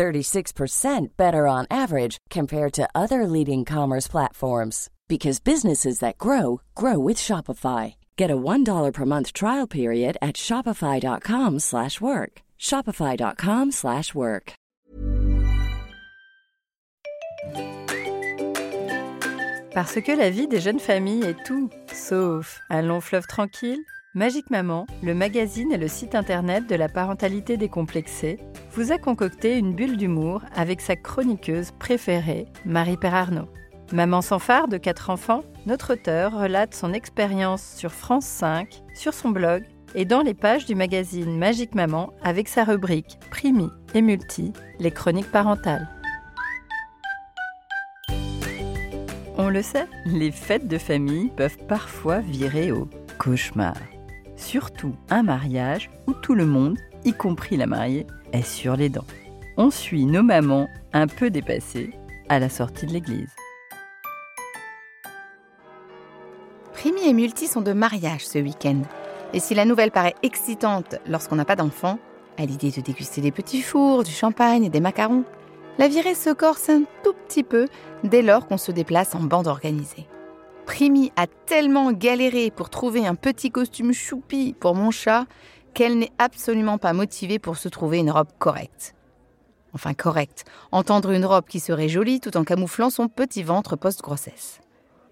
[0.00, 6.98] 36% better on average compared to other leading commerce platforms because businesses that grow grow
[6.98, 7.96] with Shopify.
[8.16, 12.32] Get a $1 per month trial period at shopify.com/work.
[12.58, 14.52] shopify.com/work.
[19.74, 23.84] Parce que la vie des jeunes familles est tout sauf un long fleuve tranquille.
[24.12, 28.38] Magique Maman, le magazine et le site internet de la parentalité décomplexée,
[28.72, 33.46] vous a concocté une bulle d'humour avec sa chroniqueuse préférée, Marie Perarnaud.
[33.92, 39.14] Maman sans phare de quatre enfants, notre auteur relate son expérience sur France 5, sur
[39.14, 39.62] son blog
[39.94, 44.90] et dans les pages du magazine Magique Maman avec sa rubrique Primi et Multi, les
[44.90, 45.88] chroniques parentales.
[49.38, 53.74] On le sait, les fêtes de famille peuvent parfois virer au cauchemar.
[54.40, 59.04] Surtout un mariage où tout le monde, y compris la mariée, est sur les dents.
[59.58, 61.90] On suit nos mamans un peu dépassées
[62.30, 63.30] à la sortie de l'église.
[66.72, 68.80] Primi et Multi sont de mariage ce week-end.
[69.34, 71.98] Et si la nouvelle paraît excitante lorsqu'on n'a pas d'enfant,
[72.38, 75.24] à l'idée de déguster des petits fours, du champagne et des macarons,
[75.78, 77.66] la virée se corse un tout petit peu
[78.04, 80.06] dès lors qu'on se déplace en bande organisée.
[80.70, 85.26] Primi a tellement galéré pour trouver un petit costume choupi pour mon chat
[85.74, 88.94] qu'elle n'est absolument pas motivée pour se trouver une robe correcte.
[89.74, 94.60] Enfin correcte, entendre une robe qui serait jolie tout en camouflant son petit ventre post-grossesse.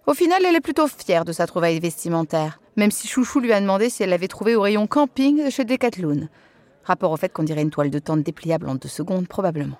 [0.07, 3.61] Au final, elle est plutôt fière de sa trouvaille vestimentaire, même si Chouchou lui a
[3.61, 6.29] demandé si elle l'avait trouvée au rayon camping chez Decathlon.
[6.85, 9.79] Rapport au fait qu'on dirait une toile de tente dépliable en deux secondes, probablement.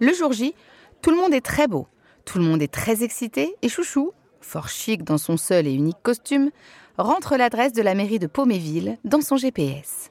[0.00, 0.56] Le jour J,
[1.02, 1.86] tout le monde est très beau,
[2.24, 6.02] tout le monde est très excité, et Chouchou, fort chic dans son seul et unique
[6.02, 6.50] costume,
[6.96, 10.10] rentre l'adresse de la mairie de Pauméville dans son GPS.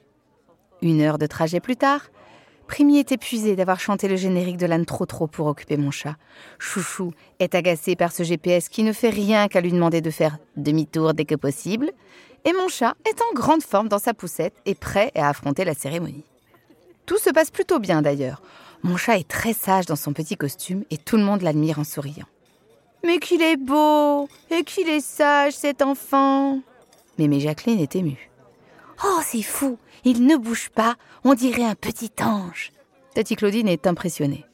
[0.82, 2.02] Une heure de trajet plus tard,
[2.68, 6.16] Primi est épuisé d'avoir chanté le générique de l'âne trop trop pour occuper mon chat.
[6.58, 10.38] Chouchou est agacé par ce GPS qui ne fait rien qu'à lui demander de faire
[10.56, 11.90] demi-tour dès que possible.
[12.44, 15.74] Et mon chat est en grande forme dans sa poussette et prêt à affronter la
[15.74, 16.26] cérémonie.
[17.06, 18.42] Tout se passe plutôt bien d'ailleurs.
[18.82, 21.84] Mon chat est très sage dans son petit costume et tout le monde l'admire en
[21.84, 22.26] souriant.
[23.04, 26.60] Mais qu'il est beau et qu'il est sage cet enfant.
[27.18, 28.30] Mémé Jacqueline est émue.
[29.04, 32.72] Oh, c'est fou Il ne bouge pas, on dirait un petit ange.
[33.14, 34.44] Tati Claudine est impressionnée.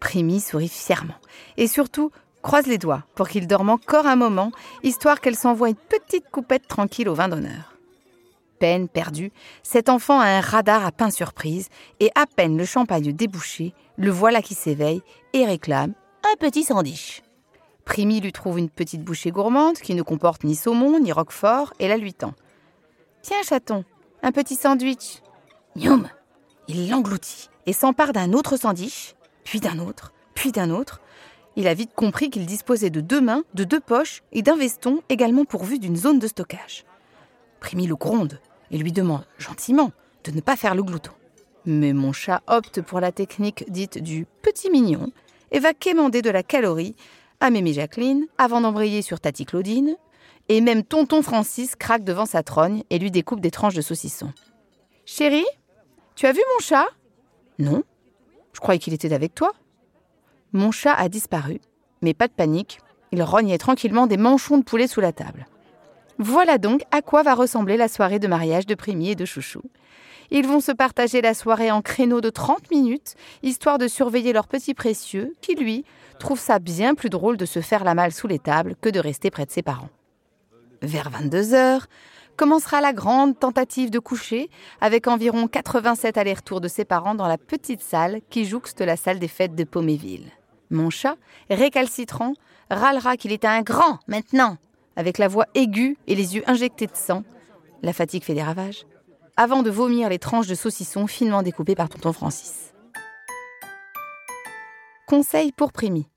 [0.00, 1.14] Primi sourit fièrement.
[1.56, 2.10] Et surtout,
[2.42, 4.52] croise les doigts pour qu'il dorme encore un moment,
[4.82, 7.74] histoire qu'elle s'envoie une petite coupette tranquille au vin d'honneur.
[8.58, 11.68] Peine perdue, cet enfant a un radar à pain surprise,
[12.00, 15.02] et à peine le champagne débouché, le voilà qui s'éveille
[15.32, 17.23] et réclame un petit sandwich.
[17.84, 21.88] Primi lui trouve une petite bouchée gourmande qui ne comporte ni saumon ni roquefort et
[21.88, 22.34] la lui tend.
[23.22, 23.84] Tiens, chaton,
[24.22, 25.22] un petit sandwich.
[25.76, 26.08] Youm
[26.68, 29.14] Il l'engloutit et s'empare d'un autre sandwich,
[29.44, 31.00] puis d'un autre, puis d'un autre.
[31.56, 35.02] Il a vite compris qu'il disposait de deux mains, de deux poches et d'un veston
[35.08, 36.84] également pourvu d'une zone de stockage.
[37.60, 38.40] Primi le gronde
[38.70, 39.92] et lui demande gentiment
[40.24, 41.12] de ne pas faire le glouton.
[41.66, 45.12] Mais mon chat opte pour la technique dite du petit mignon
[45.50, 46.96] et va quémander de la calorie
[47.40, 49.96] à Mémé Jacqueline avant d'embrayer sur Tati Claudine,
[50.48, 54.32] et même tonton Francis craque devant sa trogne et lui découpe des tranches de saucisson.
[55.06, 55.46] Chérie,
[56.14, 56.86] tu as vu mon chat?
[57.58, 57.82] Non.
[58.52, 59.52] Je croyais qu'il était avec toi.
[60.52, 61.60] Mon chat a disparu,
[62.02, 62.78] mais pas de panique,
[63.12, 65.46] il rognait tranquillement des manchons de poulet sous la table.
[66.18, 69.62] Voilà donc à quoi va ressembler la soirée de mariage de Primi et de Chouchou.
[70.30, 74.48] Ils vont se partager la soirée en créneau de 30 minutes, histoire de surveiller leur
[74.48, 75.84] petit précieux, qui, lui,
[76.18, 79.00] trouve ça bien plus drôle de se faire la malle sous les tables que de
[79.00, 79.90] rester près de ses parents.
[80.82, 81.86] Vers 22 heures,
[82.36, 84.50] commencera la grande tentative de coucher,
[84.80, 89.18] avec environ 87 allers-retours de ses parents dans la petite salle qui jouxte la salle
[89.18, 90.30] des fêtes de Pauméville.
[90.70, 91.16] Mon chat,
[91.50, 92.34] récalcitrant,
[92.70, 94.56] râlera qu'il est un grand maintenant,
[94.96, 97.22] avec la voix aiguë et les yeux injectés de sang.
[97.82, 98.84] La fatigue fait des ravages.
[99.36, 102.72] Avant de vomir les tranches de saucisson finement découpées par tonton Francis.
[105.08, 106.08] Conseil pour Primi.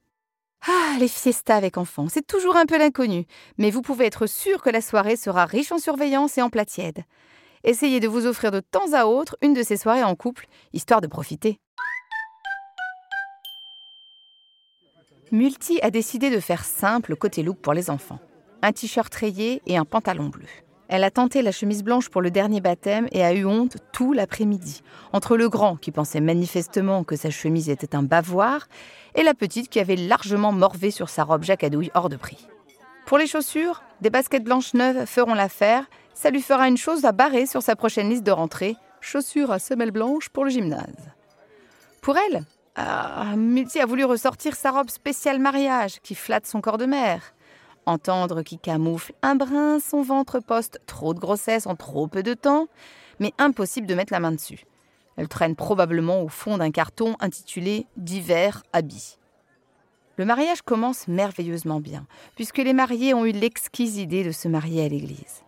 [0.68, 3.26] Ah, les fiestas avec enfants, c'est toujours un peu l'inconnu,
[3.58, 6.66] mais vous pouvez être sûr que la soirée sera riche en surveillance et en plats
[6.66, 7.06] tièdes.
[7.64, 11.02] Essayez de vous offrir de temps à autre une de ces soirées en couple, histoire
[11.02, 11.60] de profiter.
[15.32, 18.20] Multi a décidé de faire simple côté look pour les enfants.
[18.62, 20.46] Un t-shirt rayé et un pantalon bleu.
[20.90, 24.14] Elle a tenté la chemise blanche pour le dernier baptême et a eu honte tout
[24.14, 24.82] l'après-midi.
[25.12, 28.68] Entre le grand, qui pensait manifestement que sa chemise était un bavoir,
[29.16, 32.48] et la petite qui avait largement morvé sur sa robe jacadouille hors de prix.
[33.06, 35.86] Pour les chaussures, des baskets blanches neuves feront l'affaire.
[36.14, 39.60] Ça lui fera une chose à barrer sur sa prochaine liste de rentrée chaussures à
[39.60, 41.12] semelles blanches pour le gymnase.
[42.02, 42.44] Pour elle,
[42.76, 47.34] ah, Multi a voulu ressortir sa robe spéciale mariage qui flatte son corps de mère.
[47.88, 52.34] Entendre qui camoufle un brin son ventre poste trop de grossesse en trop peu de
[52.34, 52.68] temps,
[53.22, 54.66] mais impossible de mettre la main dessus.
[55.16, 59.18] Elle traîne probablement au fond d'un carton intitulé Divers habits.
[60.18, 62.06] Le mariage commence merveilleusement bien,
[62.36, 65.46] puisque les mariés ont eu l'exquise idée de se marier à l'église.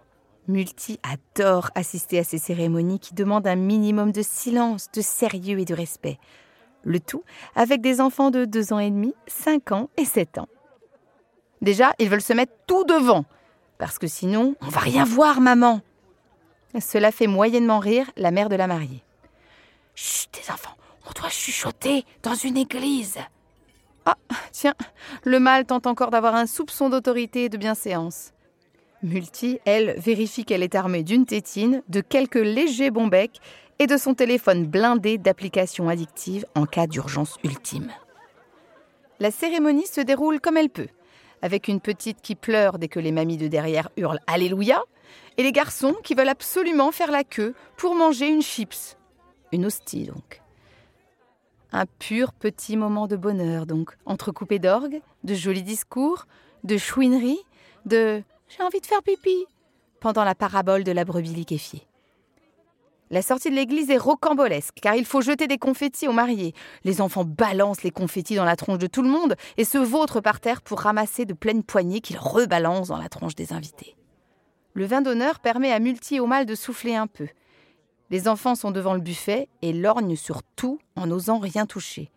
[0.48, 5.66] Multi adore assister à ces cérémonies qui demandent un minimum de silence, de sérieux et
[5.66, 6.20] de respect.
[6.86, 7.24] Le tout
[7.58, 10.48] avec des enfants de 2 ans et demi, 5 ans et 7 ans.
[11.62, 13.26] Déjà, ils veulent se mettre tout devant,
[13.78, 15.82] parce que sinon, on va rien voir, maman.
[16.80, 19.04] Cela fait moyennement rire la mère de la mariée.
[19.96, 20.76] Chut, des enfants,
[21.08, 23.18] on doit chuchoter dans une église.
[24.06, 24.16] Ah,
[24.52, 24.76] tiens,
[25.24, 28.32] le mâle tente encore d'avoir un soupçon d'autorité et de bienséance.
[29.02, 33.10] Multi, elle, vérifie qu'elle est armée d'une tétine, de quelques légers bons
[33.80, 37.92] et de son téléphone blindé d'applications addictives en cas d'urgence ultime.
[39.20, 40.90] La cérémonie se déroule comme elle peut,
[41.42, 44.84] avec une petite qui pleure dès que les mamies de derrière hurlent Alléluia,
[45.38, 48.98] et les garçons qui veulent absolument faire la queue pour manger une chips.
[49.52, 50.42] Une hostie donc.
[51.72, 56.26] Un pur petit moment de bonheur donc, entrecoupé d'orgue, de jolis discours,
[56.64, 57.40] de chouineries,
[57.86, 59.46] de J'ai envie de faire pipi
[60.00, 61.89] pendant la parabole de la brebis liquéfiée.
[63.12, 66.54] La sortie de l'église est rocambolesque, car il faut jeter des confettis aux mariés.
[66.84, 70.22] Les enfants balancent les confettis dans la tronche de tout le monde et se vautrent
[70.22, 73.96] par terre pour ramasser de pleines poignées qu'ils rebalancent dans la tronche des invités.
[74.74, 77.28] Le vin d'honneur permet à Multi et au mal de souffler un peu.
[78.12, 82.12] Les enfants sont devant le buffet et lorgnent sur tout en n'osant rien toucher.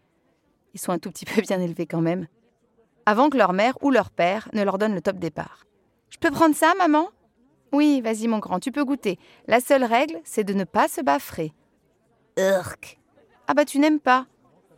[0.74, 2.26] Ils sont un tout petit peu bien élevés quand même.
[3.06, 5.66] Avant que leur mère ou leur père ne leur donne le top départ.
[6.10, 7.08] Je peux prendre ça, maman?
[7.72, 9.18] Oui, vas-y mon grand, tu peux goûter.
[9.46, 11.52] La seule règle, c'est de ne pas se baffrer.
[12.38, 12.98] Urk.
[13.46, 14.26] Ah bah tu n'aimes pas.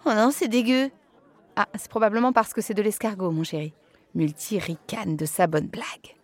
[0.07, 0.91] Oh non, c'est dégueu.
[1.57, 3.73] Ah, c'est probablement parce que c'est de l'escargot, mon chéri.
[4.15, 6.17] Multi ricane de sa bonne blague.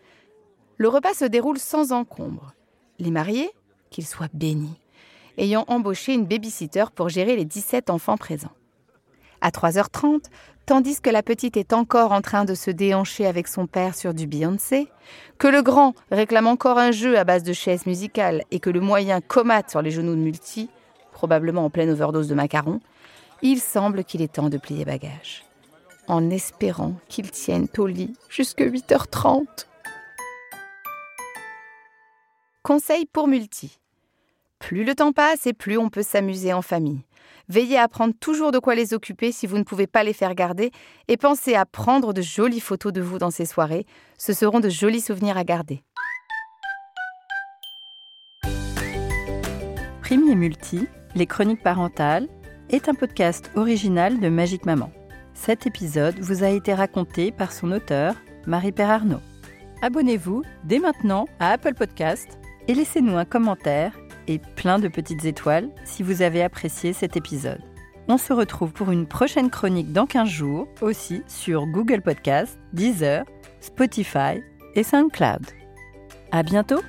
[0.76, 2.55] Le repas se déroule sans encombre.
[2.99, 3.50] Les mariés,
[3.90, 4.81] qu'ils soient bénis,
[5.38, 8.52] ayant embauché une babysitter pour gérer les 17 enfants présents.
[9.40, 10.25] À 3h30,
[10.70, 14.14] tandis que la petite est encore en train de se déhancher avec son père sur
[14.14, 14.87] du Beyoncé,
[15.37, 18.78] que le grand réclame encore un jeu à base de chaises musicales et que le
[18.78, 20.70] moyen comate sur les genoux de Multi,
[21.11, 22.78] probablement en pleine overdose de macarons,
[23.43, 25.44] il semble qu'il est temps de plier bagage,
[26.06, 29.67] en espérant qu'il tienne au lit jusqu'à 8h30.
[32.62, 33.81] Conseil pour Multi.
[34.70, 37.00] Plus le temps passe et plus on peut s'amuser en famille.
[37.49, 40.32] Veillez à prendre toujours de quoi les occuper si vous ne pouvez pas les faire
[40.37, 40.70] garder
[41.08, 43.84] et pensez à prendre de jolies photos de vous dans ces soirées.
[44.17, 45.82] Ce seront de jolis souvenirs à garder.
[50.02, 50.87] Primi et Multi,
[51.17, 52.28] les chroniques parentales,
[52.69, 54.93] est un podcast original de Magique Maman.
[55.34, 58.14] Cet épisode vous a été raconté par son auteur,
[58.46, 59.20] Marie-Père Arnaud.
[59.82, 64.00] Abonnez-vous dès maintenant à Apple Podcast et laissez-nous un commentaire
[64.39, 67.60] plein de petites étoiles si vous avez apprécié cet épisode.
[68.08, 73.25] On se retrouve pour une prochaine chronique dans 15 jours, aussi sur Google Podcast, Deezer,
[73.60, 74.43] Spotify
[74.75, 75.46] et SoundCloud.
[76.32, 76.81] À bientôt!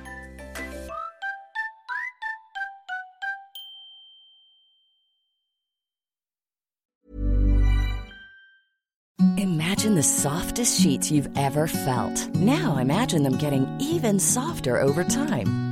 [9.38, 12.28] Imagine the softest sheets you've ever felt.
[12.34, 15.71] Now imagine them getting even softer over time.